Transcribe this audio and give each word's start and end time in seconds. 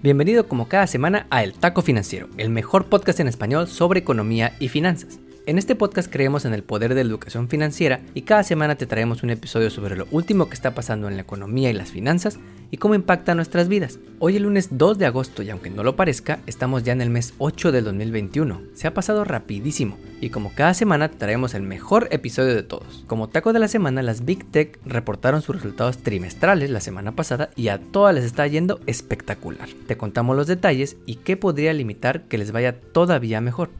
Bienvenido 0.00 0.46
como 0.46 0.68
cada 0.68 0.86
semana 0.86 1.26
a 1.28 1.42
El 1.42 1.54
Taco 1.54 1.82
Financiero, 1.82 2.28
el 2.36 2.50
mejor 2.50 2.86
podcast 2.86 3.18
en 3.18 3.26
español 3.26 3.66
sobre 3.66 3.98
economía 3.98 4.54
y 4.60 4.68
finanzas. 4.68 5.18
En 5.48 5.56
este 5.56 5.74
podcast 5.74 6.12
creemos 6.12 6.44
en 6.44 6.52
el 6.52 6.62
poder 6.62 6.94
de 6.94 7.02
la 7.02 7.08
educación 7.08 7.48
financiera 7.48 8.02
y 8.12 8.20
cada 8.20 8.42
semana 8.42 8.74
te 8.74 8.84
traemos 8.84 9.22
un 9.22 9.30
episodio 9.30 9.70
sobre 9.70 9.96
lo 9.96 10.06
último 10.10 10.46
que 10.46 10.54
está 10.54 10.74
pasando 10.74 11.08
en 11.08 11.16
la 11.16 11.22
economía 11.22 11.70
y 11.70 11.72
las 11.72 11.90
finanzas 11.90 12.38
y 12.70 12.76
cómo 12.76 12.94
impacta 12.94 13.34
nuestras 13.34 13.66
vidas. 13.66 13.98
Hoy 14.18 14.36
el 14.36 14.42
lunes 14.42 14.68
2 14.72 14.98
de 14.98 15.06
agosto 15.06 15.42
y 15.42 15.48
aunque 15.48 15.70
no 15.70 15.82
lo 15.82 15.96
parezca, 15.96 16.40
estamos 16.46 16.82
ya 16.82 16.92
en 16.92 17.00
el 17.00 17.08
mes 17.08 17.32
8 17.38 17.72
del 17.72 17.84
2021. 17.84 18.60
Se 18.74 18.88
ha 18.88 18.92
pasado 18.92 19.24
rapidísimo 19.24 19.96
y 20.20 20.28
como 20.28 20.52
cada 20.54 20.74
semana 20.74 21.08
te 21.08 21.16
traemos 21.16 21.54
el 21.54 21.62
mejor 21.62 22.08
episodio 22.10 22.54
de 22.54 22.62
todos. 22.62 23.04
Como 23.06 23.30
taco 23.30 23.54
de 23.54 23.60
la 23.60 23.68
semana, 23.68 24.02
las 24.02 24.26
Big 24.26 24.44
Tech 24.50 24.78
reportaron 24.84 25.40
sus 25.40 25.56
resultados 25.56 25.96
trimestrales 25.96 26.68
la 26.68 26.82
semana 26.82 27.16
pasada 27.16 27.48
y 27.56 27.68
a 27.68 27.78
todas 27.80 28.14
les 28.14 28.24
está 28.24 28.46
yendo 28.46 28.80
espectacular. 28.84 29.70
Te 29.86 29.96
contamos 29.96 30.36
los 30.36 30.46
detalles 30.46 30.98
y 31.06 31.14
qué 31.14 31.38
podría 31.38 31.72
limitar 31.72 32.24
que 32.24 32.36
les 32.36 32.52
vaya 32.52 32.78
todavía 32.78 33.40
mejor. 33.40 33.70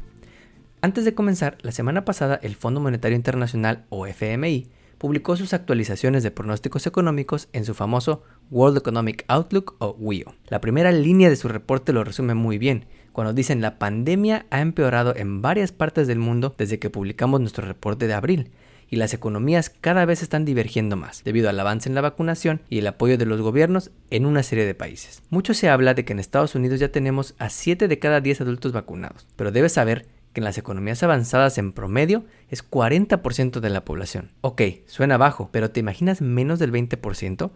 Antes 0.80 1.04
de 1.04 1.12
comenzar, 1.12 1.58
la 1.62 1.72
semana 1.72 2.04
pasada 2.04 2.38
el 2.40 2.54
Fondo 2.54 2.78
Monetario 2.78 3.16
Internacional 3.16 3.84
o 3.88 4.06
FMI 4.06 4.68
publicó 4.98 5.36
sus 5.36 5.52
actualizaciones 5.52 6.22
de 6.22 6.30
pronósticos 6.30 6.86
económicos 6.86 7.48
en 7.52 7.64
su 7.64 7.74
famoso 7.74 8.22
World 8.52 8.78
Economic 8.78 9.24
Outlook 9.26 9.74
o 9.80 9.96
WEO. 9.98 10.36
La 10.46 10.60
primera 10.60 10.92
línea 10.92 11.30
de 11.30 11.36
su 11.36 11.48
reporte 11.48 11.92
lo 11.92 12.04
resume 12.04 12.34
muy 12.34 12.58
bien, 12.58 12.86
cuando 13.10 13.32
dicen 13.32 13.60
la 13.60 13.80
pandemia 13.80 14.46
ha 14.50 14.60
empeorado 14.60 15.16
en 15.16 15.42
varias 15.42 15.72
partes 15.72 16.06
del 16.06 16.20
mundo 16.20 16.54
desde 16.56 16.78
que 16.78 16.90
publicamos 16.90 17.40
nuestro 17.40 17.66
reporte 17.66 18.06
de 18.06 18.14
abril, 18.14 18.52
y 18.88 18.96
las 18.96 19.12
economías 19.14 19.70
cada 19.70 20.04
vez 20.04 20.22
están 20.22 20.44
divergiendo 20.44 20.96
más, 20.96 21.22
debido 21.24 21.48
al 21.48 21.58
avance 21.58 21.88
en 21.88 21.94
la 21.96 22.00
vacunación 22.00 22.62
y 22.70 22.78
el 22.78 22.86
apoyo 22.86 23.18
de 23.18 23.26
los 23.26 23.40
gobiernos 23.40 23.90
en 24.10 24.26
una 24.26 24.44
serie 24.44 24.64
de 24.64 24.74
países. 24.74 25.22
Mucho 25.28 25.54
se 25.54 25.68
habla 25.68 25.94
de 25.94 26.04
que 26.04 26.12
en 26.12 26.20
Estados 26.20 26.54
Unidos 26.54 26.80
ya 26.80 26.90
tenemos 26.90 27.34
a 27.38 27.50
7 27.50 27.88
de 27.88 27.98
cada 27.98 28.20
10 28.20 28.42
adultos 28.42 28.72
vacunados, 28.72 29.26
pero 29.36 29.50
debes 29.50 29.72
saber 29.72 30.06
que 30.32 30.40
en 30.40 30.44
las 30.44 30.58
economías 30.58 31.02
avanzadas 31.02 31.58
en 31.58 31.72
promedio 31.72 32.24
es 32.48 32.68
40% 32.68 33.60
de 33.60 33.70
la 33.70 33.84
población. 33.84 34.32
Ok, 34.40 34.62
suena 34.86 35.16
bajo, 35.16 35.50
pero 35.52 35.70
¿te 35.70 35.80
imaginas 35.80 36.20
menos 36.20 36.58
del 36.58 36.72
20%? 36.72 37.50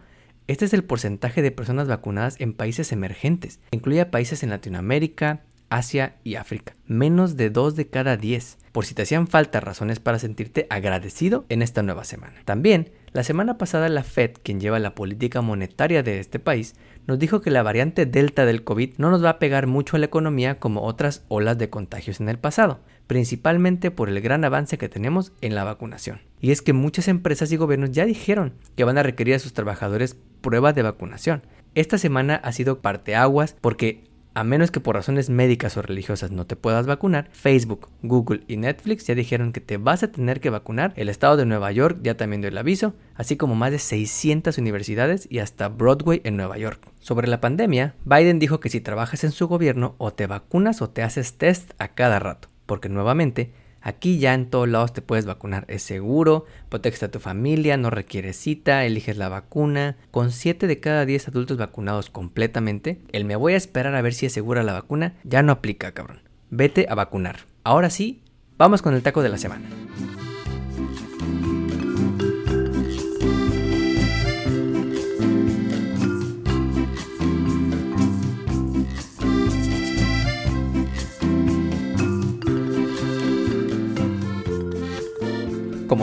Este 0.47 0.65
es 0.65 0.73
el 0.73 0.83
porcentaje 0.83 1.41
de 1.41 1.51
personas 1.51 1.87
vacunadas 1.87 2.35
en 2.39 2.53
países 2.53 2.91
emergentes. 2.91 3.59
Incluye 3.71 4.01
a 4.01 4.11
países 4.11 4.43
en 4.43 4.49
Latinoamérica, 4.49 5.41
Asia 5.69 6.17
y 6.23 6.35
África. 6.35 6.75
Menos 6.85 7.37
de 7.37 7.49
2 7.49 7.75
de 7.75 7.87
cada 7.87 8.17
10. 8.17 8.57
Por 8.73 8.85
si 8.85 8.93
te 8.93 9.03
hacían 9.03 9.27
falta 9.27 9.59
razones 9.59 9.99
para 9.99 10.19
sentirte 10.19 10.67
agradecido 10.69 11.45
en 11.49 11.61
esta 11.61 11.81
nueva 11.81 12.03
semana. 12.03 12.35
También, 12.45 12.91
la 13.13 13.23
semana 13.23 13.59
pasada 13.59 13.89
la 13.89 14.03
Fed, 14.03 14.31
quien 14.41 14.59
lleva 14.59 14.79
la 14.79 14.95
política 14.95 15.41
monetaria 15.41 16.01
de 16.01 16.19
este 16.19 16.39
país, 16.39 16.75
nos 17.05 17.19
dijo 17.19 17.41
que 17.41 17.51
la 17.51 17.61
variante 17.61 18.07
Delta 18.07 18.45
del 18.45 18.63
COVID 18.63 18.95
no 18.97 19.11
nos 19.11 19.23
va 19.23 19.29
a 19.29 19.39
pegar 19.39 19.67
mucho 19.67 19.95
a 19.95 19.99
la 19.99 20.07
economía 20.07 20.59
como 20.59 20.81
otras 20.81 21.23
olas 21.27 21.57
de 21.59 21.69
contagios 21.69 22.19
en 22.19 22.29
el 22.29 22.39
pasado, 22.39 22.79
principalmente 23.05 23.91
por 23.91 24.09
el 24.09 24.19
gran 24.19 24.43
avance 24.43 24.79
que 24.79 24.89
tenemos 24.89 25.31
en 25.41 25.53
la 25.53 25.63
vacunación. 25.63 26.21
Y 26.41 26.51
es 26.51 26.61
que 26.63 26.73
muchas 26.73 27.07
empresas 27.07 27.51
y 27.51 27.57
gobiernos 27.57 27.91
ya 27.91 28.05
dijeron 28.05 28.53
que 28.75 28.83
van 28.83 28.97
a 28.97 29.03
requerir 29.03 29.35
a 29.35 29.39
sus 29.39 29.53
trabajadores 29.53 30.17
pruebas 30.41 30.73
de 30.73 30.81
vacunación. 30.81 31.43
Esta 31.75 31.97
semana 31.97 32.35
ha 32.35 32.51
sido 32.51 32.81
parteaguas 32.81 33.55
porque 33.61 34.03
a 34.33 34.43
menos 34.43 34.71
que 34.71 34.79
por 34.79 34.95
razones 34.95 35.29
médicas 35.29 35.77
o 35.77 35.81
religiosas 35.81 36.31
no 36.31 36.45
te 36.45 36.55
puedas 36.55 36.87
vacunar, 36.87 37.29
Facebook, 37.31 37.89
Google 38.01 38.43
y 38.47 38.57
Netflix 38.57 39.05
ya 39.05 39.15
dijeron 39.15 39.53
que 39.53 39.61
te 39.61 39.77
vas 39.77 40.03
a 40.03 40.11
tener 40.11 40.39
que 40.39 40.49
vacunar. 40.49 40.93
El 40.95 41.09
estado 41.09 41.37
de 41.37 41.45
Nueva 41.45 41.71
York 41.71 41.99
ya 42.01 42.17
también 42.17 42.41
dio 42.41 42.49
el 42.49 42.57
aviso, 42.57 42.93
así 43.15 43.37
como 43.37 43.55
más 43.55 43.71
de 43.71 43.79
600 43.79 44.57
universidades 44.57 45.27
y 45.29 45.39
hasta 45.39 45.69
Broadway 45.69 46.21
en 46.23 46.37
Nueva 46.37 46.57
York. 46.57 46.87
Sobre 46.99 47.27
la 47.27 47.41
pandemia, 47.41 47.95
Biden 48.05 48.39
dijo 48.39 48.59
que 48.59 48.69
si 48.69 48.81
trabajas 48.81 49.23
en 49.23 49.31
su 49.31 49.47
gobierno 49.47 49.95
o 49.97 50.13
te 50.13 50.27
vacunas 50.27 50.81
o 50.81 50.89
te 50.89 51.03
haces 51.03 51.37
test 51.37 51.71
a 51.77 51.89
cada 51.89 52.19
rato, 52.19 52.49
porque 52.65 52.89
nuevamente 52.89 53.53
Aquí 53.83 54.17
ya 54.17 54.33
en 54.33 54.49
todos 54.49 54.67
lados 54.67 54.93
te 54.93 55.01
puedes 55.01 55.25
vacunar. 55.25 55.65
Es 55.67 55.83
seguro, 55.83 56.45
protege 56.69 57.05
a 57.05 57.11
tu 57.11 57.19
familia, 57.19 57.75
no 57.75 57.89
requiere 57.89 58.31
cita, 58.31 58.85
eliges 58.85 59.17
la 59.17 59.29
vacuna. 59.29 59.97
Con 60.09 60.31
7 60.31 60.67
de 60.67 60.79
cada 60.79 61.05
10 61.05 61.27
adultos 61.27 61.57
vacunados 61.57 62.09
completamente, 62.09 63.01
el 63.11 63.25
me 63.25 63.35
voy 63.35 63.53
a 63.53 63.57
esperar 63.57 63.93
a 63.95 64.01
ver 64.01 64.13
si 64.13 64.25
es 64.25 64.33
segura 64.33 64.63
la 64.63 64.73
vacuna 64.73 65.15
ya 65.23 65.43
no 65.43 65.51
aplica, 65.51 65.91
cabrón. 65.91 66.21
Vete 66.49 66.87
a 66.89 66.95
vacunar. 66.95 67.39
Ahora 67.63 67.89
sí, 67.89 68.21
vamos 68.57 68.81
con 68.81 68.93
el 68.93 69.03
taco 69.03 69.21
de 69.21 69.29
la 69.29 69.37
semana. 69.37 69.67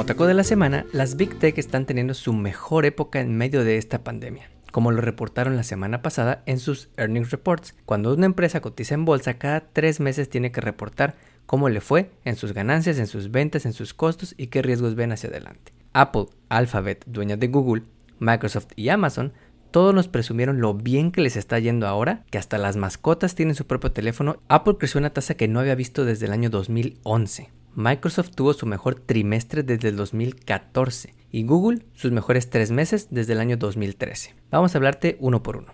Como 0.01 0.07
taco 0.07 0.27
de 0.27 0.33
la 0.33 0.45
semana, 0.45 0.87
las 0.95 1.17
Big 1.17 1.39
Tech 1.39 1.59
están 1.59 1.85
teniendo 1.85 2.15
su 2.15 2.33
mejor 2.33 2.87
época 2.87 3.21
en 3.21 3.37
medio 3.37 3.65
de 3.65 3.77
esta 3.77 4.03
pandemia, 4.03 4.51
como 4.73 4.93
lo 4.93 5.03
reportaron 5.03 5.57
la 5.57 5.63
semana 5.63 6.01
pasada 6.01 6.43
en 6.47 6.59
sus 6.59 6.89
earnings 6.97 7.31
reports. 7.31 7.75
Cuando 7.85 8.15
una 8.15 8.25
empresa 8.25 8.63
cotiza 8.63 8.95
en 8.95 9.05
bolsa, 9.05 9.35
cada 9.35 9.61
tres 9.61 10.01
meses 10.01 10.31
tiene 10.31 10.53
que 10.53 10.63
reportar 10.63 11.17
cómo 11.45 11.69
le 11.69 11.83
fue 11.83 12.13
en 12.25 12.37
sus 12.37 12.55
ganancias, 12.55 12.99
en 12.99 13.09
sus 13.09 13.31
ventas, 13.31 13.67
en 13.67 13.75
sus 13.75 13.93
costos 13.93 14.35
y 14.39 14.47
qué 14.47 14.63
riesgos 14.63 14.95
ven 14.95 15.13
hacia 15.13 15.29
adelante. 15.29 15.75
Apple, 15.93 16.29
Alphabet, 16.49 17.05
dueña 17.07 17.37
de 17.37 17.49
Google, 17.49 17.83
Microsoft 18.21 18.69
y 18.77 18.89
Amazon 18.89 19.35
todos 19.71 19.95
nos 19.95 20.09
presumieron 20.09 20.63
lo 20.63 20.73
bien 20.73 21.13
que 21.13 21.21
les 21.21 21.37
está 21.37 21.59
yendo 21.59 21.87
ahora, 21.87 22.25
que 22.31 22.39
hasta 22.39 22.57
las 22.57 22.77
mascotas 22.77 23.35
tienen 23.35 23.55
su 23.55 23.67
propio 23.67 23.93
teléfono. 23.93 24.41
Apple 24.49 24.77
creció 24.79 24.99
una 24.99 25.11
tasa 25.11 25.35
que 25.35 25.47
no 25.47 25.61
había 25.61 25.75
visto 25.75 26.07
desde 26.07 26.25
el 26.25 26.33
año 26.33 26.49
2011. 26.49 27.51
Microsoft 27.75 28.31
tuvo 28.35 28.53
su 28.53 28.67
mejor 28.67 28.97
trimestre 28.97 29.63
desde 29.63 29.89
el 29.89 29.97
2014 29.97 31.15
y 31.31 31.45
Google 31.45 31.85
sus 31.95 32.11
mejores 32.11 32.51
tres 32.51 32.71
meses 32.71 33.09
desde 33.11 33.35
el 33.35 33.41
año 33.41 33.57
2013. 33.57 34.35
Vamos 34.51 34.75
a 34.75 34.79
hablarte 34.79 35.17
uno 35.21 35.43
por 35.43 35.57
uno. 35.57 35.73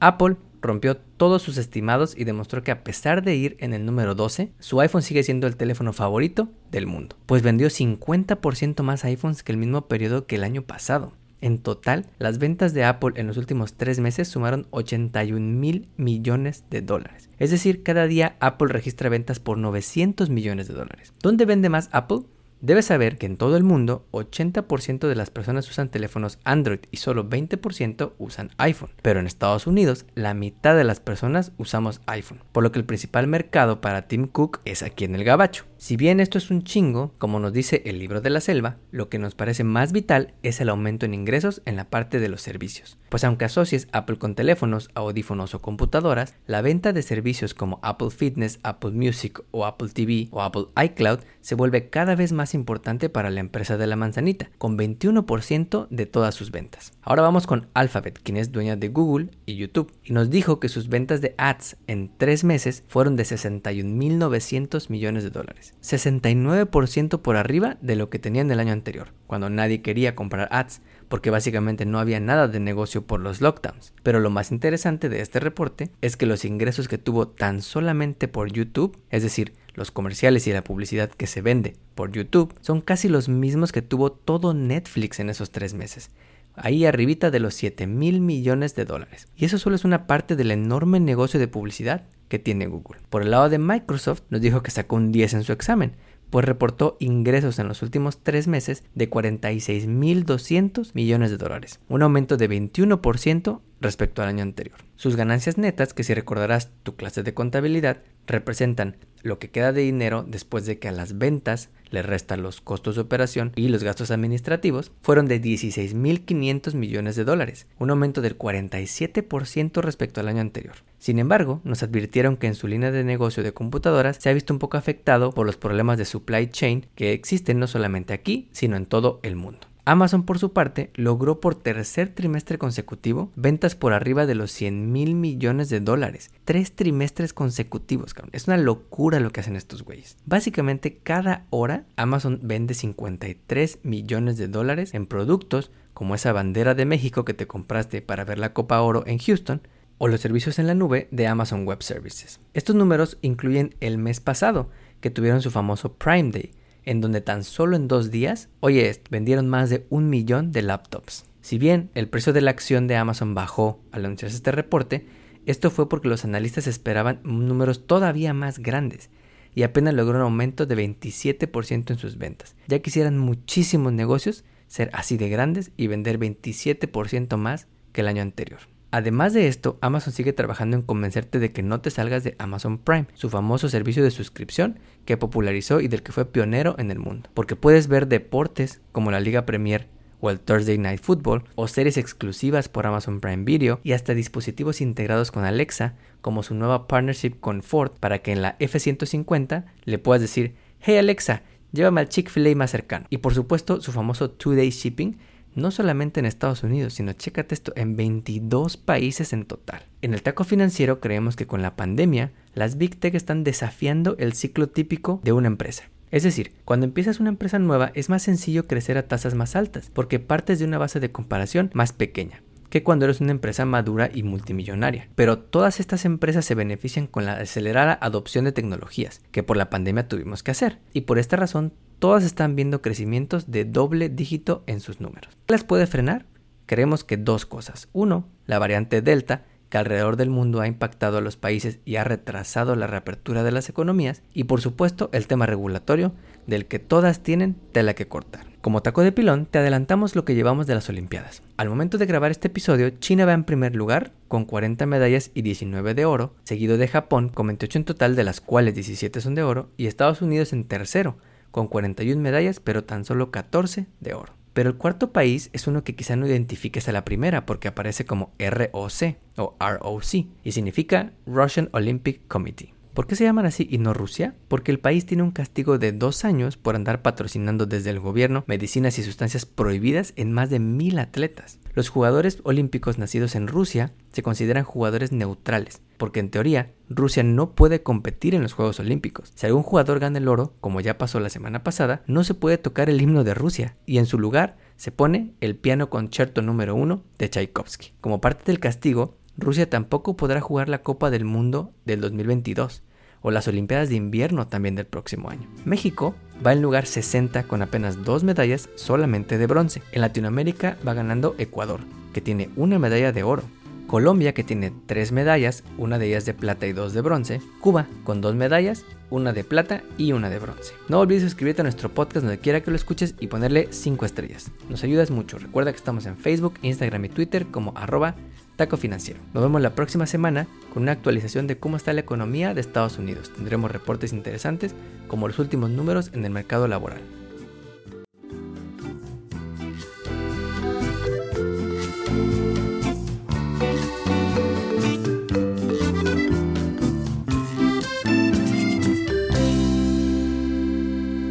Apple 0.00 0.36
rompió 0.60 0.96
todos 0.96 1.42
sus 1.42 1.56
estimados 1.56 2.14
y 2.16 2.24
demostró 2.24 2.62
que 2.62 2.70
a 2.70 2.84
pesar 2.84 3.22
de 3.22 3.36
ir 3.36 3.56
en 3.60 3.72
el 3.72 3.86
número 3.86 4.14
12, 4.14 4.52
su 4.58 4.80
iPhone 4.80 5.02
sigue 5.02 5.22
siendo 5.22 5.46
el 5.46 5.56
teléfono 5.56 5.92
favorito 5.92 6.48
del 6.70 6.86
mundo, 6.86 7.16
pues 7.26 7.42
vendió 7.42 7.68
50% 7.68 8.82
más 8.82 9.04
iPhones 9.04 9.42
que 9.42 9.52
el 9.52 9.58
mismo 9.58 9.88
periodo 9.88 10.26
que 10.26 10.36
el 10.36 10.44
año 10.44 10.62
pasado. 10.62 11.14
En 11.40 11.58
total, 11.58 12.06
las 12.18 12.38
ventas 12.38 12.74
de 12.74 12.84
Apple 12.84 13.12
en 13.16 13.26
los 13.26 13.36
últimos 13.36 13.74
tres 13.74 13.98
meses 14.00 14.28
sumaron 14.28 14.66
81 14.70 15.40
mil 15.58 15.88
millones 15.96 16.64
de 16.70 16.82
dólares. 16.82 17.30
Es 17.38 17.50
decir, 17.50 17.82
cada 17.82 18.06
día 18.06 18.36
Apple 18.40 18.68
registra 18.68 19.08
ventas 19.08 19.40
por 19.40 19.56
900 19.56 20.28
millones 20.28 20.68
de 20.68 20.74
dólares. 20.74 21.14
¿Dónde 21.22 21.46
vende 21.46 21.68
más 21.68 21.88
Apple? 21.92 22.20
Debes 22.62 22.84
saber 22.84 23.16
que 23.16 23.24
en 23.24 23.38
todo 23.38 23.56
el 23.56 23.64
mundo 23.64 24.06
80% 24.12 25.08
de 25.08 25.14
las 25.14 25.30
personas 25.30 25.70
usan 25.70 25.88
teléfonos 25.88 26.38
Android 26.44 26.80
y 26.90 26.98
solo 26.98 27.26
20% 27.26 28.12
usan 28.18 28.50
iPhone. 28.58 28.90
Pero 29.00 29.18
en 29.18 29.26
Estados 29.26 29.66
Unidos 29.66 30.04
la 30.14 30.34
mitad 30.34 30.76
de 30.76 30.84
las 30.84 31.00
personas 31.00 31.52
usamos 31.56 32.02
iPhone, 32.04 32.42
por 32.52 32.62
lo 32.62 32.70
que 32.70 32.78
el 32.78 32.84
principal 32.84 33.26
mercado 33.26 33.80
para 33.80 34.08
Tim 34.08 34.26
Cook 34.26 34.60
es 34.66 34.82
aquí 34.82 35.04
en 35.04 35.14
el 35.14 35.24
Gabacho. 35.24 35.64
Si 35.78 35.96
bien 35.96 36.20
esto 36.20 36.36
es 36.36 36.50
un 36.50 36.62
chingo, 36.62 37.14
como 37.16 37.40
nos 37.40 37.54
dice 37.54 37.80
el 37.86 37.98
libro 37.98 38.20
de 38.20 38.28
la 38.28 38.42
selva, 38.42 38.76
lo 38.90 39.08
que 39.08 39.18
nos 39.18 39.34
parece 39.34 39.64
más 39.64 39.92
vital 39.92 40.34
es 40.42 40.60
el 40.60 40.68
aumento 40.68 41.06
en 41.06 41.14
ingresos 41.14 41.62
en 41.64 41.76
la 41.76 41.88
parte 41.88 42.20
de 42.20 42.28
los 42.28 42.42
servicios. 42.42 42.98
Pues 43.08 43.24
aunque 43.24 43.46
asocies 43.46 43.88
Apple 43.92 44.18
con 44.18 44.34
teléfonos, 44.34 44.90
audífonos 44.94 45.54
o 45.54 45.62
computadoras, 45.62 46.34
la 46.46 46.60
venta 46.60 46.92
de 46.92 47.00
servicios 47.00 47.54
como 47.54 47.80
Apple 47.82 48.10
Fitness, 48.10 48.60
Apple 48.62 48.90
Music 48.90 49.42
o 49.52 49.64
Apple 49.64 49.88
TV 49.88 50.28
o 50.32 50.42
Apple 50.42 50.66
iCloud 50.84 51.20
se 51.40 51.54
vuelve 51.54 51.88
cada 51.88 52.14
vez 52.14 52.32
más 52.32 52.49
importante 52.54 53.08
para 53.08 53.30
la 53.30 53.40
empresa 53.40 53.76
de 53.76 53.86
la 53.86 53.96
manzanita, 53.96 54.50
con 54.58 54.78
21% 54.78 55.88
de 55.88 56.06
todas 56.06 56.34
sus 56.34 56.50
ventas. 56.50 56.92
Ahora 57.02 57.22
vamos 57.22 57.46
con 57.46 57.68
Alphabet, 57.74 58.18
quien 58.22 58.36
es 58.36 58.52
dueña 58.52 58.76
de 58.76 58.88
Google 58.88 59.30
y 59.46 59.56
YouTube, 59.56 59.92
y 60.04 60.12
nos 60.12 60.30
dijo 60.30 60.60
que 60.60 60.68
sus 60.68 60.88
ventas 60.88 61.20
de 61.20 61.34
ads 61.38 61.76
en 61.86 62.10
tres 62.16 62.44
meses 62.44 62.84
fueron 62.88 63.16
de 63.16 63.24
61.900 63.24 64.90
millones 64.90 65.24
de 65.24 65.30
dólares, 65.30 65.74
69% 65.82 67.20
por 67.20 67.36
arriba 67.36 67.76
de 67.80 67.96
lo 67.96 68.10
que 68.10 68.18
tenían 68.18 68.50
el 68.50 68.60
año 68.60 68.72
anterior, 68.72 69.08
cuando 69.26 69.50
nadie 69.50 69.82
quería 69.82 70.14
comprar 70.14 70.48
ads, 70.50 70.82
porque 71.10 71.30
básicamente 71.30 71.86
no 71.86 71.98
había 71.98 72.20
nada 72.20 72.46
de 72.46 72.60
negocio 72.60 73.04
por 73.04 73.20
los 73.20 73.40
lockdowns. 73.40 73.92
Pero 74.04 74.20
lo 74.20 74.30
más 74.30 74.52
interesante 74.52 75.08
de 75.08 75.20
este 75.20 75.40
reporte 75.40 75.90
es 76.00 76.16
que 76.16 76.24
los 76.24 76.44
ingresos 76.44 76.86
que 76.86 76.98
tuvo 76.98 77.26
tan 77.26 77.62
solamente 77.62 78.28
por 78.28 78.52
YouTube, 78.52 78.96
es 79.10 79.24
decir, 79.24 79.54
los 79.74 79.90
comerciales 79.90 80.46
y 80.46 80.52
la 80.52 80.62
publicidad 80.62 81.10
que 81.10 81.26
se 81.26 81.42
vende 81.42 81.76
por 82.00 82.12
YouTube, 82.12 82.54
son 82.62 82.80
casi 82.80 83.10
los 83.10 83.28
mismos 83.28 83.72
que 83.72 83.82
tuvo 83.82 84.10
todo 84.10 84.54
Netflix 84.54 85.20
en 85.20 85.28
esos 85.28 85.50
tres 85.50 85.74
meses. 85.74 86.10
Ahí 86.54 86.86
arribita 86.86 87.30
de 87.30 87.40
los 87.40 87.52
7 87.52 87.86
mil 87.86 88.22
millones 88.22 88.74
de 88.74 88.86
dólares. 88.86 89.28
Y 89.36 89.44
eso 89.44 89.58
solo 89.58 89.76
es 89.76 89.84
una 89.84 90.06
parte 90.06 90.34
del 90.34 90.50
enorme 90.50 90.98
negocio 90.98 91.38
de 91.38 91.46
publicidad 91.46 92.06
que 92.28 92.38
tiene 92.38 92.68
Google. 92.68 93.02
Por 93.10 93.20
el 93.20 93.32
lado 93.32 93.50
de 93.50 93.58
Microsoft 93.58 94.22
nos 94.30 94.40
dijo 94.40 94.62
que 94.62 94.70
sacó 94.70 94.96
un 94.96 95.12
10 95.12 95.34
en 95.34 95.44
su 95.44 95.52
examen, 95.52 95.96
pues 96.30 96.46
reportó 96.46 96.96
ingresos 97.00 97.58
en 97.58 97.68
los 97.68 97.82
últimos 97.82 98.22
tres 98.22 98.48
meses 98.48 98.82
de 98.94 99.10
46.200 99.10 100.92
millones 100.94 101.30
de 101.30 101.36
dólares, 101.36 101.80
un 101.90 102.00
aumento 102.00 102.38
de 102.38 102.48
21% 102.48 103.60
respecto 103.80 104.22
al 104.22 104.28
año 104.28 104.42
anterior. 104.42 104.78
Sus 104.96 105.16
ganancias 105.16 105.58
netas, 105.58 105.94
que 105.94 106.04
si 106.04 106.14
recordarás 106.14 106.70
tu 106.82 106.96
clase 106.96 107.22
de 107.22 107.34
contabilidad, 107.34 108.02
representan 108.26 108.96
lo 109.22 109.38
que 109.38 109.50
queda 109.50 109.72
de 109.72 109.82
dinero 109.82 110.24
después 110.26 110.66
de 110.66 110.78
que 110.78 110.88
a 110.88 110.92
las 110.92 111.18
ventas 111.18 111.70
le 111.90 112.02
restan 112.02 112.42
los 112.42 112.60
costos 112.60 112.94
de 112.94 113.02
operación 113.02 113.52
y 113.56 113.68
los 113.68 113.82
gastos 113.82 114.10
administrativos, 114.10 114.92
fueron 115.02 115.26
de 115.26 115.42
16.500 115.42 116.74
millones 116.74 117.16
de 117.16 117.24
dólares, 117.24 117.66
un 117.78 117.90
aumento 117.90 118.20
del 118.20 118.38
47% 118.38 119.80
respecto 119.82 120.20
al 120.20 120.28
año 120.28 120.40
anterior. 120.40 120.76
Sin 120.98 121.18
embargo, 121.18 121.60
nos 121.64 121.82
advirtieron 121.82 122.36
que 122.36 122.46
en 122.46 122.54
su 122.54 122.68
línea 122.68 122.92
de 122.92 123.04
negocio 123.04 123.42
de 123.42 123.52
computadoras 123.52 124.18
se 124.20 124.28
ha 124.28 124.34
visto 124.34 124.52
un 124.52 124.58
poco 124.58 124.76
afectado 124.76 125.32
por 125.32 125.46
los 125.46 125.56
problemas 125.56 125.98
de 125.98 126.04
supply 126.04 126.48
chain 126.48 126.86
que 126.94 127.12
existen 127.12 127.58
no 127.58 127.66
solamente 127.66 128.12
aquí, 128.12 128.48
sino 128.52 128.76
en 128.76 128.86
todo 128.86 129.20
el 129.22 129.36
mundo. 129.36 129.69
Amazon 129.84 130.24
por 130.24 130.38
su 130.38 130.52
parte 130.52 130.90
logró 130.94 131.40
por 131.40 131.54
tercer 131.54 132.08
trimestre 132.10 132.58
consecutivo 132.58 133.30
ventas 133.36 133.74
por 133.74 133.92
arriba 133.92 134.26
de 134.26 134.34
los 134.34 134.52
100 134.52 134.92
mil 134.92 135.14
millones 135.14 135.68
de 135.68 135.80
dólares. 135.80 136.30
Tres 136.44 136.74
trimestres 136.74 137.32
consecutivos, 137.32 138.14
cabrón. 138.14 138.30
Es 138.32 138.46
una 138.46 138.56
locura 138.56 139.20
lo 139.20 139.30
que 139.30 139.40
hacen 139.40 139.56
estos 139.56 139.82
güeyes. 139.82 140.16
Básicamente 140.26 140.98
cada 141.02 141.46
hora 141.50 141.86
Amazon 141.96 142.40
vende 142.42 142.74
53 142.74 143.80
millones 143.82 144.36
de 144.36 144.48
dólares 144.48 144.94
en 144.94 145.06
productos 145.06 145.70
como 145.94 146.14
esa 146.14 146.32
bandera 146.32 146.74
de 146.74 146.86
México 146.86 147.24
que 147.24 147.34
te 147.34 147.46
compraste 147.46 148.02
para 148.02 148.24
ver 148.24 148.38
la 148.38 148.52
Copa 148.52 148.80
Oro 148.80 149.04
en 149.06 149.18
Houston 149.18 149.62
o 149.98 150.08
los 150.08 150.20
servicios 150.20 150.58
en 150.58 150.66
la 150.66 150.74
nube 150.74 151.08
de 151.10 151.26
Amazon 151.26 151.66
Web 151.66 151.82
Services. 151.82 152.40
Estos 152.54 152.74
números 152.74 153.18
incluyen 153.20 153.74
el 153.80 153.98
mes 153.98 154.20
pasado, 154.20 154.70
que 155.02 155.10
tuvieron 155.10 155.42
su 155.42 155.50
famoso 155.50 155.92
Prime 155.92 156.30
Day, 156.30 156.52
en 156.84 157.00
donde 157.00 157.20
tan 157.20 157.44
solo 157.44 157.76
en 157.76 157.88
dos 157.88 158.10
días, 158.10 158.48
oye, 158.60 159.00
vendieron 159.10 159.48
más 159.48 159.70
de 159.70 159.86
un 159.90 160.08
millón 160.08 160.52
de 160.52 160.62
laptops. 160.62 161.24
Si 161.40 161.58
bien 161.58 161.90
el 161.94 162.08
precio 162.08 162.32
de 162.32 162.40
la 162.40 162.50
acción 162.50 162.86
de 162.86 162.96
Amazon 162.96 163.34
bajó 163.34 163.80
al 163.92 164.04
anunciarse 164.04 164.36
este 164.36 164.52
reporte, 164.52 165.06
esto 165.46 165.70
fue 165.70 165.88
porque 165.88 166.08
los 166.08 166.24
analistas 166.24 166.66
esperaban 166.66 167.20
números 167.24 167.86
todavía 167.86 168.34
más 168.34 168.58
grandes 168.58 169.10
y 169.54 169.62
apenas 169.62 169.94
logró 169.94 170.18
un 170.18 170.24
aumento 170.24 170.66
de 170.66 170.76
27% 170.76 171.90
en 171.90 171.98
sus 171.98 172.18
ventas. 172.18 172.54
Ya 172.68 172.80
quisieran 172.80 173.18
muchísimos 173.18 173.92
negocios 173.92 174.44
ser 174.68 174.90
así 174.92 175.16
de 175.16 175.28
grandes 175.28 175.72
y 175.76 175.88
vender 175.88 176.18
27% 176.18 177.36
más 177.36 177.66
que 177.92 178.02
el 178.02 178.08
año 178.08 178.22
anterior. 178.22 178.60
Además 178.92 179.32
de 179.32 179.46
esto, 179.46 179.78
Amazon 179.80 180.12
sigue 180.12 180.32
trabajando 180.32 180.76
en 180.76 180.82
convencerte 180.82 181.38
de 181.38 181.52
que 181.52 181.62
no 181.62 181.80
te 181.80 181.90
salgas 181.90 182.24
de 182.24 182.34
Amazon 182.38 182.78
Prime, 182.78 183.06
su 183.14 183.30
famoso 183.30 183.68
servicio 183.68 184.02
de 184.02 184.10
suscripción 184.10 184.80
que 185.04 185.16
popularizó 185.16 185.80
y 185.80 185.88
del 185.88 186.02
que 186.02 186.12
fue 186.12 186.24
pionero 186.24 186.74
en 186.78 186.90
el 186.90 186.98
mundo. 186.98 187.30
Porque 187.34 187.54
puedes 187.54 187.86
ver 187.86 188.08
deportes 188.08 188.80
como 188.90 189.10
la 189.10 189.20
Liga 189.20 189.46
Premier 189.46 189.86
o 190.20 190.30
el 190.30 190.40
Thursday 190.40 190.76
Night 190.76 191.00
Football, 191.00 191.44
o 191.54 191.66
series 191.66 191.96
exclusivas 191.96 192.68
por 192.68 192.86
Amazon 192.86 193.20
Prime 193.20 193.44
Video 193.44 193.80
y 193.82 193.92
hasta 193.92 194.14
dispositivos 194.14 194.80
integrados 194.80 195.30
con 195.30 195.44
Alexa, 195.44 195.94
como 196.20 196.42
su 196.42 196.54
nueva 196.54 196.86
partnership 196.86 197.40
con 197.40 197.62
Ford, 197.62 197.92
para 197.98 198.18
que 198.18 198.32
en 198.32 198.42
la 198.42 198.56
F-150 198.58 199.64
le 199.84 199.98
puedas 199.98 200.20
decir, 200.20 200.54
hey 200.80 200.98
Alexa, 200.98 201.42
llévame 201.72 202.02
al 202.02 202.08
Chick-fil-A 202.08 202.54
más 202.54 202.70
cercano. 202.70 203.06
Y 203.08 203.18
por 203.18 203.34
supuesto 203.34 203.80
su 203.80 203.92
famoso 203.92 204.30
two-day 204.30 204.70
shipping, 204.70 205.16
no 205.54 205.70
solamente 205.70 206.20
en 206.20 206.26
Estados 206.26 206.62
Unidos, 206.62 206.94
sino 206.94 207.12
chécate 207.12 207.54
esto, 207.54 207.72
en 207.76 207.96
22 207.96 208.76
países 208.76 209.32
en 209.32 209.44
total. 209.44 209.82
En 210.02 210.14
el 210.14 210.22
taco 210.22 210.44
financiero 210.44 211.00
creemos 211.00 211.36
que 211.36 211.46
con 211.46 211.62
la 211.62 211.76
pandemia, 211.76 212.32
las 212.54 212.76
Big 212.76 212.98
Tech 212.98 213.14
están 213.14 213.44
desafiando 213.44 214.16
el 214.18 214.32
ciclo 214.32 214.68
típico 214.68 215.20
de 215.22 215.32
una 215.32 215.48
empresa. 215.48 215.84
Es 216.10 216.24
decir, 216.24 216.52
cuando 216.64 216.86
empiezas 216.86 217.20
una 217.20 217.28
empresa 217.28 217.58
nueva 217.58 217.92
es 217.94 218.08
más 218.08 218.22
sencillo 218.22 218.66
crecer 218.66 218.98
a 218.98 219.06
tasas 219.06 219.34
más 219.34 219.54
altas, 219.54 219.90
porque 219.92 220.18
partes 220.18 220.58
de 220.58 220.64
una 220.64 220.78
base 220.78 220.98
de 220.98 221.12
comparación 221.12 221.70
más 221.72 221.92
pequeña 221.92 222.42
que 222.70 222.82
cuando 222.82 223.04
eres 223.04 223.20
una 223.20 223.32
empresa 223.32 223.66
madura 223.66 224.10
y 224.12 224.22
multimillonaria. 224.22 225.08
Pero 225.14 225.38
todas 225.38 225.80
estas 225.80 226.04
empresas 226.04 226.44
se 226.44 226.54
benefician 226.54 227.06
con 227.06 227.26
la 227.26 227.34
acelerada 227.34 227.98
adopción 228.00 228.44
de 228.46 228.52
tecnologías 228.52 229.20
que 229.32 229.42
por 229.42 229.56
la 229.56 229.68
pandemia 229.68 230.08
tuvimos 230.08 230.42
que 230.42 230.52
hacer. 230.52 230.78
Y 230.92 231.02
por 231.02 231.18
esta 231.18 231.36
razón 231.36 231.74
todas 231.98 232.24
están 232.24 232.56
viendo 232.56 232.80
crecimientos 232.80 233.50
de 233.50 233.64
doble 233.64 234.08
dígito 234.08 234.64
en 234.66 234.80
sus 234.80 235.00
números. 235.00 235.36
¿Qué 235.46 235.52
las 235.52 235.64
puede 235.64 235.86
frenar? 235.86 236.26
Creemos 236.66 237.04
que 237.04 237.16
dos 237.16 237.44
cosas. 237.44 237.88
Uno, 237.92 238.28
la 238.46 238.58
variante 238.58 239.02
Delta, 239.02 239.44
que 239.68 239.78
alrededor 239.78 240.16
del 240.16 240.30
mundo 240.30 240.60
ha 240.60 240.66
impactado 240.66 241.18
a 241.18 241.20
los 241.20 241.36
países 241.36 241.78
y 241.84 241.96
ha 241.96 242.04
retrasado 242.04 242.76
la 242.76 242.86
reapertura 242.86 243.42
de 243.42 243.52
las 243.52 243.68
economías. 243.68 244.22
Y 244.32 244.44
por 244.44 244.60
supuesto, 244.60 245.10
el 245.12 245.26
tema 245.26 245.46
regulatorio, 245.46 246.12
del 246.46 246.66
que 246.66 246.78
todas 246.78 247.22
tienen 247.22 247.56
tela 247.72 247.94
que 247.94 248.08
cortar. 248.08 248.46
Como 248.60 248.82
taco 248.82 249.02
de 249.02 249.12
pilón, 249.12 249.46
te 249.46 249.58
adelantamos 249.58 250.14
lo 250.14 250.26
que 250.26 250.34
llevamos 250.34 250.66
de 250.66 250.74
las 250.74 250.88
Olimpiadas. 250.90 251.42
Al 251.56 251.70
momento 251.70 251.96
de 251.96 252.04
grabar 252.04 252.30
este 252.30 252.48
episodio, 252.48 252.90
China 252.90 253.24
va 253.24 253.32
en 253.32 253.44
primer 253.44 253.74
lugar 253.74 254.12
con 254.28 254.44
40 254.44 254.84
medallas 254.84 255.30
y 255.32 255.40
19 255.40 255.94
de 255.94 256.04
oro, 256.04 256.34
seguido 256.44 256.76
de 256.76 256.86
Japón 256.86 257.30
con 257.30 257.46
28 257.46 257.78
en 257.78 257.84
total, 257.84 258.16
de 258.16 258.24
las 258.24 258.42
cuales 258.42 258.74
17 258.74 259.20
son 259.22 259.34
de 259.34 259.42
oro, 259.42 259.70
y 259.78 259.86
Estados 259.86 260.20
Unidos 260.20 260.52
en 260.52 260.64
tercero, 260.64 261.16
con 261.50 261.68
41 261.68 262.20
medallas, 262.20 262.60
pero 262.60 262.84
tan 262.84 263.06
solo 263.06 263.30
14 263.30 263.86
de 264.00 264.14
oro. 264.14 264.34
Pero 264.52 264.68
el 264.68 264.76
cuarto 264.76 265.12
país 265.12 265.48
es 265.52 265.66
uno 265.66 265.84
que 265.84 265.94
quizá 265.94 266.16
no 266.16 266.26
identifiques 266.26 266.88
a 266.88 266.92
la 266.92 267.04
primera 267.04 267.46
porque 267.46 267.68
aparece 267.68 268.04
como 268.04 268.32
ROC 268.38 269.16
o 269.36 269.56
ROC 269.58 270.14
y 270.44 270.52
significa 270.52 271.12
Russian 271.24 271.68
Olympic 271.72 272.26
Committee. 272.26 272.74
¿Por 272.94 273.06
qué 273.06 273.14
se 273.14 273.24
llaman 273.24 273.46
así 273.46 273.68
y 273.70 273.78
no 273.78 273.94
Rusia? 273.94 274.34
Porque 274.48 274.72
el 274.72 274.80
país 274.80 275.06
tiene 275.06 275.22
un 275.22 275.30
castigo 275.30 275.78
de 275.78 275.92
dos 275.92 276.24
años 276.24 276.56
por 276.56 276.74
andar 276.74 277.02
patrocinando 277.02 277.66
desde 277.66 277.90
el 277.90 278.00
gobierno 278.00 278.42
medicinas 278.48 278.98
y 278.98 279.04
sustancias 279.04 279.46
prohibidas 279.46 280.12
en 280.16 280.32
más 280.32 280.50
de 280.50 280.58
mil 280.58 280.98
atletas. 280.98 281.60
Los 281.74 281.88
jugadores 281.88 282.40
olímpicos 282.42 282.98
nacidos 282.98 283.36
en 283.36 283.46
Rusia 283.46 283.92
se 284.12 284.24
consideran 284.24 284.64
jugadores 284.64 285.12
neutrales, 285.12 285.82
porque 285.98 286.18
en 286.18 286.30
teoría 286.30 286.72
Rusia 286.88 287.22
no 287.22 287.54
puede 287.54 287.84
competir 287.84 288.34
en 288.34 288.42
los 288.42 288.54
Juegos 288.54 288.80
Olímpicos. 288.80 289.32
Si 289.36 289.46
algún 289.46 289.62
jugador 289.62 290.00
gana 290.00 290.18
el 290.18 290.26
oro, 290.26 290.54
como 290.60 290.80
ya 290.80 290.98
pasó 290.98 291.20
la 291.20 291.30
semana 291.30 291.62
pasada, 291.62 292.02
no 292.08 292.24
se 292.24 292.34
puede 292.34 292.58
tocar 292.58 292.90
el 292.90 293.00
himno 293.00 293.22
de 293.22 293.34
Rusia 293.34 293.76
y 293.86 293.98
en 293.98 294.06
su 294.06 294.18
lugar 294.18 294.56
se 294.76 294.90
pone 294.90 295.34
el 295.40 295.56
piano 295.56 295.90
concierto 295.90 296.42
número 296.42 296.74
1 296.74 297.04
de 297.18 297.28
Tchaikovsky. 297.28 297.92
Como 298.00 298.20
parte 298.20 298.44
del 298.46 298.58
castigo, 298.58 299.18
Rusia 299.36 299.68
tampoco 299.68 300.16
podrá 300.16 300.40
jugar 300.40 300.68
la 300.68 300.82
Copa 300.82 301.10
del 301.10 301.24
Mundo 301.24 301.72
del 301.84 302.00
2022 302.00 302.82
o 303.22 303.30
las 303.30 303.48
Olimpiadas 303.48 303.88
de 303.88 303.96
Invierno 303.96 304.46
también 304.46 304.74
del 304.74 304.86
próximo 304.86 305.30
año. 305.30 305.48
México 305.64 306.14
va 306.44 306.52
en 306.52 306.62
lugar 306.62 306.86
60 306.86 307.44
con 307.44 307.62
apenas 307.62 308.04
dos 308.04 308.24
medallas 308.24 308.68
solamente 308.76 309.38
de 309.38 309.46
bronce. 309.46 309.82
En 309.92 310.00
Latinoamérica 310.00 310.76
va 310.86 310.94
ganando 310.94 311.34
Ecuador, 311.38 311.80
que 312.12 312.20
tiene 312.20 312.50
una 312.56 312.78
medalla 312.78 313.12
de 313.12 313.22
oro. 313.22 313.42
Colombia, 313.86 314.34
que 314.34 314.44
tiene 314.44 314.72
tres 314.86 315.10
medallas, 315.10 315.64
una 315.76 315.98
de 315.98 316.06
ellas 316.06 316.24
de 316.24 316.32
plata 316.32 316.64
y 316.66 316.72
dos 316.72 316.92
de 316.92 317.00
bronce. 317.00 317.40
Cuba, 317.60 317.88
con 318.04 318.20
dos 318.20 318.36
medallas, 318.36 318.84
una 319.10 319.32
de 319.32 319.42
plata 319.42 319.82
y 319.98 320.12
una 320.12 320.30
de 320.30 320.38
bronce. 320.38 320.74
No 320.88 321.00
olvides 321.00 321.24
suscribirte 321.24 321.62
a 321.62 321.64
nuestro 321.64 321.88
podcast 321.88 322.24
donde 322.24 322.38
quiera 322.38 322.60
que 322.60 322.70
lo 322.70 322.76
escuches 322.76 323.16
y 323.18 323.26
ponerle 323.26 323.66
5 323.72 324.06
estrellas. 324.06 324.52
Nos 324.68 324.84
ayudas 324.84 325.10
mucho. 325.10 325.38
Recuerda 325.38 325.72
que 325.72 325.78
estamos 325.78 326.06
en 326.06 326.16
Facebook, 326.16 326.54
Instagram 326.62 327.06
y 327.06 327.08
Twitter 327.08 327.46
como 327.46 327.72
arroba 327.76 328.14
Taco 328.60 328.76
Financiero. 328.76 329.20
Nos 329.32 329.42
vemos 329.42 329.62
la 329.62 329.74
próxima 329.74 330.04
semana 330.04 330.46
con 330.74 330.82
una 330.82 330.92
actualización 330.92 331.46
de 331.46 331.56
cómo 331.56 331.78
está 331.78 331.94
la 331.94 332.02
economía 332.02 332.52
de 332.52 332.60
Estados 332.60 332.98
Unidos. 332.98 333.32
Tendremos 333.32 333.70
reportes 333.70 334.12
interesantes 334.12 334.74
como 335.08 335.28
los 335.28 335.38
últimos 335.38 335.70
números 335.70 336.10
en 336.12 336.26
el 336.26 336.30
mercado 336.30 336.68
laboral. 336.68 337.00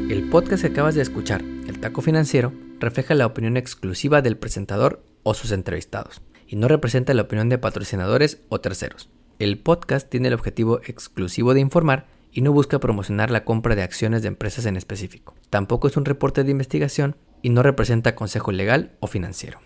El 0.10 0.30
podcast 0.32 0.64
que 0.64 0.70
acabas 0.70 0.96
de 0.96 1.04
escuchar, 1.04 1.44
El 1.68 1.80
Taco 1.80 2.02
Financiero, 2.02 2.54
refleja 2.80 3.14
la 3.14 3.28
opinión 3.28 3.56
exclusiva 3.56 4.24
del 4.24 4.36
presentador 4.36 5.04
o 5.22 5.36
sus 5.36 5.52
entrevistados 5.52 6.24
y 6.50 6.56
no 6.56 6.68
representa 6.68 7.14
la 7.14 7.22
opinión 7.22 7.48
de 7.48 7.60
patrocinadores 7.60 8.42
o 8.50 8.60
terceros. 8.60 9.10
El 9.38 9.60
podcast 9.60 10.10
tiene 10.10 10.30
el 10.30 10.34
objetivo 10.34 10.82
exclusivo 10.84 11.54
de 11.54 11.62
informar 11.62 12.08
y 12.32 12.42
no 12.42 12.52
busca 12.52 12.80
promocionar 12.80 13.30
la 13.30 13.46
compra 13.46 13.76
de 13.76 13.84
acciones 13.84 14.24
de 14.24 14.30
empresas 14.30 14.66
en 14.66 14.76
específico. 14.76 15.36
Tampoco 15.50 15.88
es 15.88 15.96
un 15.96 16.06
reporte 16.06 16.44
de 16.44 16.52
investigación 16.52 17.16
y 17.44 17.50
no 17.50 17.64
representa 17.64 18.16
consejo 18.16 18.52
legal 18.52 18.92
o 19.00 19.08
financiero. 19.08 19.60